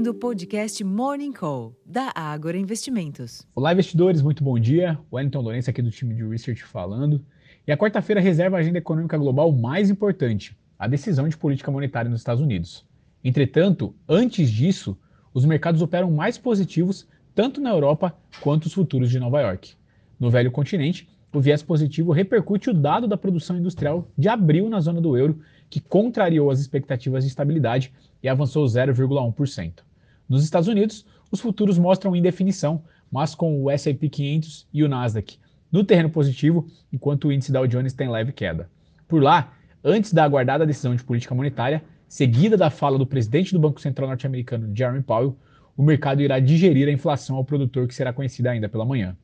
ouvindo 0.00 0.12
o 0.12 0.14
podcast 0.14 0.82
Morning 0.82 1.30
Call, 1.30 1.76
da 1.84 2.10
Ágora 2.14 2.56
Investimentos. 2.56 3.46
Olá, 3.54 3.70
investidores, 3.70 4.22
muito 4.22 4.42
bom 4.42 4.58
dia. 4.58 4.98
Wellington 5.12 5.42
Lourenço 5.42 5.68
aqui 5.68 5.82
do 5.82 5.90
time 5.90 6.14
de 6.14 6.26
Research 6.26 6.64
falando. 6.64 7.22
E 7.66 7.72
a 7.72 7.76
quarta-feira 7.76 8.18
reserva 8.18 8.56
a 8.56 8.60
agenda 8.60 8.78
econômica 8.78 9.18
global 9.18 9.52
mais 9.52 9.90
importante, 9.90 10.56
a 10.78 10.88
decisão 10.88 11.28
de 11.28 11.36
política 11.36 11.70
monetária 11.70 12.10
nos 12.10 12.20
Estados 12.20 12.42
Unidos. 12.42 12.86
Entretanto, 13.22 13.94
antes 14.08 14.50
disso, 14.50 14.96
os 15.34 15.44
mercados 15.44 15.82
operam 15.82 16.10
mais 16.10 16.38
positivos 16.38 17.06
tanto 17.34 17.60
na 17.60 17.68
Europa 17.68 18.16
quanto 18.40 18.66
os 18.66 18.72
futuros 18.72 19.10
de 19.10 19.20
Nova 19.20 19.42
York. 19.42 19.74
No 20.18 20.30
velho 20.30 20.50
continente, 20.50 21.10
o 21.30 21.40
viés 21.40 21.62
positivo 21.62 22.10
repercute 22.10 22.70
o 22.70 22.74
dado 22.74 23.06
da 23.06 23.18
produção 23.18 23.58
industrial 23.58 24.08
de 24.16 24.30
abril 24.30 24.66
na 24.70 24.80
zona 24.80 24.98
do 25.00 25.14
euro, 25.14 25.40
que 25.68 25.78
contrariou 25.78 26.50
as 26.50 26.58
expectativas 26.58 27.22
de 27.22 27.28
estabilidade 27.28 27.92
e 28.22 28.28
avançou 28.30 28.64
0,1%. 28.64 29.89
Nos 30.30 30.44
Estados 30.44 30.68
Unidos, 30.68 31.04
os 31.28 31.40
futuros 31.40 31.76
mostram 31.76 32.14
indefinição, 32.14 32.84
mas 33.10 33.34
com 33.34 33.60
o 33.60 33.68
S&P 33.68 34.08
500 34.08 34.68
e 34.72 34.84
o 34.84 34.88
Nasdaq 34.88 35.36
no 35.72 35.82
terreno 35.82 36.08
positivo, 36.08 36.68
enquanto 36.92 37.26
o 37.26 37.32
índice 37.32 37.50
Dow 37.50 37.66
Jones 37.66 37.92
tem 37.92 38.08
leve 38.08 38.30
queda. 38.30 38.70
Por 39.08 39.20
lá, 39.20 39.52
antes 39.82 40.12
da 40.12 40.22
aguardada 40.22 40.64
decisão 40.64 40.94
de 40.94 41.02
política 41.02 41.34
monetária, 41.34 41.82
seguida 42.08 42.56
da 42.56 42.70
fala 42.70 42.96
do 42.96 43.04
presidente 43.04 43.52
do 43.52 43.58
Banco 43.58 43.80
Central 43.80 44.06
norte-americano 44.06 44.70
Jeremy 44.72 45.02
Powell, 45.02 45.36
o 45.76 45.82
mercado 45.82 46.22
irá 46.22 46.38
digerir 46.38 46.86
a 46.86 46.92
inflação 46.92 47.34
ao 47.34 47.44
produtor 47.44 47.88
que 47.88 47.94
será 47.94 48.12
conhecida 48.12 48.52
ainda 48.52 48.68
pela 48.68 48.84
manhã. 48.84 49.16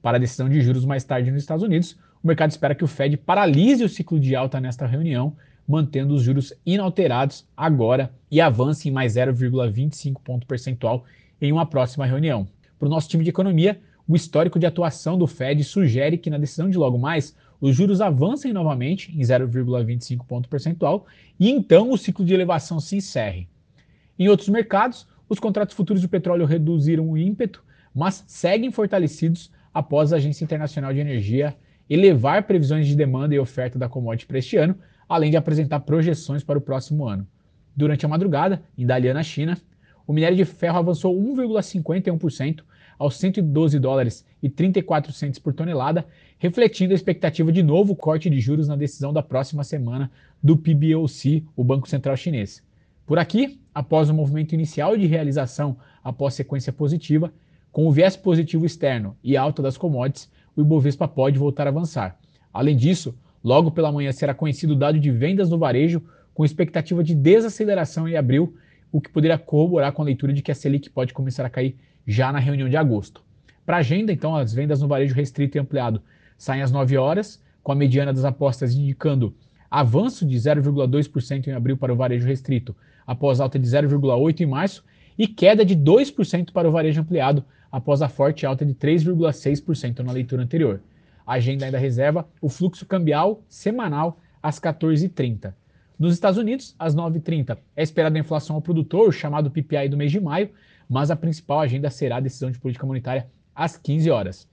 Para 0.00 0.18
a 0.18 0.20
decisão 0.20 0.48
de 0.48 0.60
juros 0.60 0.84
mais 0.84 1.02
tarde 1.02 1.32
nos 1.32 1.42
Estados 1.42 1.64
Unidos, 1.64 1.96
o 2.22 2.28
mercado 2.28 2.52
espera 2.52 2.76
que 2.76 2.84
o 2.84 2.88
Fed 2.88 3.16
paralise 3.16 3.82
o 3.82 3.88
ciclo 3.88 4.20
de 4.20 4.36
alta 4.36 4.60
nesta 4.60 4.86
reunião 4.86 5.36
mantendo 5.66 6.14
os 6.14 6.22
juros 6.22 6.52
inalterados 6.64 7.46
agora 7.56 8.12
e 8.30 8.40
avance 8.40 8.88
em 8.88 8.92
mais 8.92 9.14
0,25 9.14 10.20
ponto 10.22 10.46
percentual 10.46 11.04
em 11.40 11.52
uma 11.52 11.66
próxima 11.66 12.06
reunião. 12.06 12.46
Para 12.78 12.86
o 12.86 12.90
nosso 12.90 13.08
time 13.08 13.24
de 13.24 13.30
economia, 13.30 13.80
o 14.06 14.14
histórico 14.14 14.58
de 14.58 14.66
atuação 14.66 15.16
do 15.16 15.26
Fed 15.26 15.64
sugere 15.64 16.18
que 16.18 16.30
na 16.30 16.38
decisão 16.38 16.68
de 16.68 16.76
logo 16.76 16.98
mais, 16.98 17.34
os 17.60 17.74
juros 17.74 18.00
avancem 18.00 18.52
novamente 18.52 19.10
em 19.16 19.20
0,25 19.20 20.26
ponto 20.26 20.48
percentual 20.48 21.06
e 21.40 21.50
então 21.50 21.90
o 21.90 21.96
ciclo 21.96 22.24
de 22.24 22.34
elevação 22.34 22.78
se 22.78 22.96
encerre. 22.96 23.48
Em 24.18 24.28
outros 24.28 24.48
mercados, 24.48 25.06
os 25.28 25.38
contratos 25.38 25.74
futuros 25.74 26.02
de 26.02 26.08
petróleo 26.08 26.44
reduziram 26.44 27.08
o 27.08 27.16
ímpeto, 27.16 27.64
mas 27.94 28.22
seguem 28.26 28.70
fortalecidos 28.70 29.50
após 29.72 30.12
a 30.12 30.16
Agência 30.16 30.44
Internacional 30.44 30.92
de 30.92 31.00
Energia 31.00 31.56
elevar 31.88 32.44
previsões 32.44 32.86
de 32.86 32.94
demanda 32.94 33.34
e 33.34 33.38
oferta 33.38 33.78
da 33.78 33.88
commodity 33.88 34.26
para 34.26 34.38
este 34.38 34.56
ano, 34.56 34.76
além 35.08 35.30
de 35.30 35.36
apresentar 35.36 35.80
projeções 35.80 36.42
para 36.42 36.58
o 36.58 36.62
próximo 36.62 37.06
ano. 37.06 37.26
Durante 37.76 38.06
a 38.06 38.08
madrugada, 38.08 38.62
em 38.76 38.86
Dalian, 38.86 39.14
na 39.14 39.22
China, 39.22 39.58
o 40.06 40.12
minério 40.12 40.36
de 40.36 40.44
ferro 40.44 40.78
avançou 40.78 41.14
1,51% 41.14 42.62
aos 42.98 43.16
112 43.16 43.78
dólares 43.78 44.24
e 44.42 44.48
34 44.48 45.12
centos 45.12 45.38
por 45.38 45.52
tonelada, 45.52 46.06
refletindo 46.38 46.92
a 46.92 46.94
expectativa 46.94 47.50
de 47.50 47.62
novo 47.62 47.96
corte 47.96 48.30
de 48.30 48.40
juros 48.40 48.68
na 48.68 48.76
decisão 48.76 49.12
da 49.12 49.22
próxima 49.22 49.64
semana 49.64 50.10
do 50.42 50.56
PBOC, 50.56 51.44
o 51.56 51.64
Banco 51.64 51.88
Central 51.88 52.16
Chinês. 52.16 52.62
Por 53.06 53.18
aqui, 53.18 53.60
após 53.74 54.08
o 54.08 54.14
movimento 54.14 54.54
inicial 54.54 54.96
de 54.96 55.06
realização 55.06 55.76
após 56.02 56.34
sequência 56.34 56.72
positiva, 56.72 57.32
com 57.72 57.86
o 57.86 57.92
viés 57.92 58.16
positivo 58.16 58.64
externo 58.64 59.16
e 59.22 59.36
alta 59.36 59.60
das 59.60 59.76
commodities, 59.76 60.30
o 60.54 60.60
Ibovespa 60.60 61.08
pode 61.08 61.38
voltar 61.38 61.66
a 61.66 61.70
avançar. 61.70 62.18
Além 62.52 62.76
disso, 62.76 63.14
Logo 63.44 63.70
pela 63.70 63.92
manhã 63.92 64.10
será 64.10 64.32
conhecido 64.32 64.72
o 64.72 64.76
dado 64.76 64.98
de 64.98 65.10
vendas 65.10 65.50
no 65.50 65.58
varejo, 65.58 66.02
com 66.32 66.46
expectativa 66.46 67.04
de 67.04 67.14
desaceleração 67.14 68.08
em 68.08 68.16
abril, 68.16 68.56
o 68.90 69.02
que 69.02 69.10
poderia 69.10 69.36
corroborar 69.36 69.92
com 69.92 70.00
a 70.00 70.04
leitura 70.06 70.32
de 70.32 70.40
que 70.40 70.50
a 70.50 70.54
Selic 70.54 70.88
pode 70.88 71.12
começar 71.12 71.44
a 71.44 71.50
cair 71.50 71.76
já 72.06 72.32
na 72.32 72.38
reunião 72.38 72.70
de 72.70 72.76
agosto. 72.76 73.22
Para 73.66 73.76
a 73.76 73.80
agenda, 73.80 74.10
então, 74.10 74.34
as 74.34 74.54
vendas 74.54 74.80
no 74.80 74.88
varejo 74.88 75.14
restrito 75.14 75.58
e 75.58 75.60
ampliado 75.60 76.00
saem 76.38 76.62
às 76.62 76.72
9 76.72 76.96
horas, 76.96 77.42
com 77.62 77.70
a 77.70 77.74
mediana 77.74 78.14
das 78.14 78.24
apostas 78.24 78.74
indicando 78.74 79.34
avanço 79.70 80.26
de 80.26 80.36
0,2% 80.36 81.46
em 81.46 81.52
abril 81.52 81.76
para 81.76 81.92
o 81.92 81.96
varejo 81.96 82.26
restrito, 82.26 82.74
após 83.06 83.40
alta 83.40 83.58
de 83.58 83.66
0,8% 83.66 84.40
em 84.40 84.46
março, 84.46 84.84
e 85.18 85.28
queda 85.28 85.64
de 85.64 85.76
2% 85.76 86.50
para 86.50 86.68
o 86.68 86.72
varejo 86.72 87.00
ampliado, 87.00 87.44
após 87.70 88.00
a 88.00 88.08
forte 88.08 88.46
alta 88.46 88.64
de 88.64 88.74
3,6% 88.74 90.00
na 90.00 90.12
leitura 90.12 90.42
anterior. 90.42 90.80
Agenda 91.26 91.64
ainda 91.64 91.78
reserva 91.78 92.28
o 92.40 92.48
fluxo 92.48 92.84
cambial 92.84 93.42
semanal 93.48 94.18
às 94.42 94.60
14h30. 94.60 95.54
Nos 95.98 96.12
Estados 96.12 96.38
Unidos, 96.38 96.74
às 96.78 96.94
9h30, 96.94 97.56
é 97.76 97.82
esperada 97.82 98.18
a 98.18 98.20
inflação 98.20 98.56
ao 98.56 98.62
produtor, 98.62 99.12
chamado 99.12 99.50
PPI 99.50 99.88
do 99.88 99.96
mês 99.96 100.10
de 100.10 100.20
maio, 100.20 100.50
mas 100.88 101.10
a 101.10 101.16
principal 101.16 101.60
agenda 101.60 101.88
será 101.88 102.16
a 102.16 102.20
decisão 102.20 102.50
de 102.50 102.58
política 102.58 102.86
monetária 102.86 103.28
às 103.54 103.76
15 103.76 104.10
horas. 104.10 104.48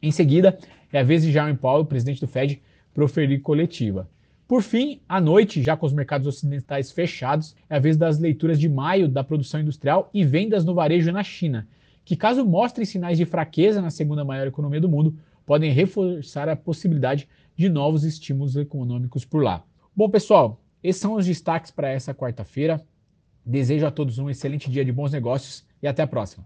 Em 0.00 0.10
seguida, 0.10 0.56
é 0.92 1.00
a 1.00 1.02
vez 1.02 1.22
de 1.22 1.32
Jerome 1.32 1.56
Powell, 1.56 1.84
presidente 1.84 2.20
do 2.20 2.28
Fed, 2.28 2.62
proferir 2.92 3.40
coletiva. 3.40 4.08
Por 4.46 4.62
fim, 4.62 5.00
à 5.08 5.20
noite, 5.20 5.62
já 5.62 5.76
com 5.76 5.86
os 5.86 5.92
mercados 5.92 6.26
ocidentais 6.26 6.92
fechados, 6.92 7.56
é 7.68 7.76
a 7.76 7.78
vez 7.78 7.96
das 7.96 8.18
leituras 8.18 8.60
de 8.60 8.68
maio 8.68 9.08
da 9.08 9.24
produção 9.24 9.60
industrial 9.60 10.10
e 10.14 10.24
vendas 10.24 10.64
no 10.64 10.74
varejo 10.74 11.10
na 11.10 11.24
China, 11.24 11.66
que 12.04 12.14
caso 12.14 12.44
mostrem 12.44 12.84
sinais 12.84 13.18
de 13.18 13.24
fraqueza 13.24 13.80
na 13.80 13.90
segunda 13.90 14.24
maior 14.24 14.46
economia 14.46 14.80
do 14.80 14.88
mundo, 14.88 15.16
podem 15.46 15.72
reforçar 15.72 16.48
a 16.48 16.56
possibilidade 16.56 17.28
de 17.56 17.68
novos 17.68 18.04
estímulos 18.04 18.56
econômicos 18.56 19.24
por 19.24 19.42
lá. 19.42 19.64
Bom, 19.94 20.08
pessoal, 20.08 20.60
esses 20.82 21.00
são 21.00 21.14
os 21.14 21.26
destaques 21.26 21.70
para 21.70 21.88
essa 21.88 22.14
quarta-feira. 22.14 22.84
Desejo 23.44 23.86
a 23.86 23.90
todos 23.90 24.18
um 24.18 24.30
excelente 24.30 24.70
dia 24.70 24.84
de 24.84 24.92
bons 24.92 25.12
negócios 25.12 25.64
e 25.82 25.86
até 25.86 26.02
a 26.02 26.06
próxima. 26.06 26.44